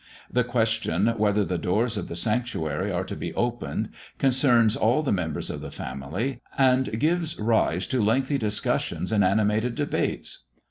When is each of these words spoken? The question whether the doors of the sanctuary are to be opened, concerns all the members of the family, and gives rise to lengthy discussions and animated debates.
The 0.33 0.43
question 0.43 1.05
whether 1.19 1.45
the 1.45 1.59
doors 1.59 1.95
of 1.95 2.07
the 2.07 2.15
sanctuary 2.15 2.91
are 2.91 3.03
to 3.03 3.15
be 3.15 3.35
opened, 3.35 3.89
concerns 4.17 4.75
all 4.75 5.03
the 5.03 5.11
members 5.11 5.51
of 5.51 5.61
the 5.61 5.69
family, 5.69 6.41
and 6.57 6.99
gives 6.99 7.37
rise 7.39 7.85
to 7.85 8.01
lengthy 8.03 8.39
discussions 8.39 9.11
and 9.11 9.23
animated 9.23 9.75
debates. 9.75 10.45